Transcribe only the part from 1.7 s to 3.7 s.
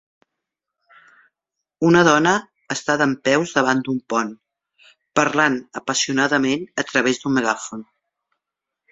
Una dona està dempeus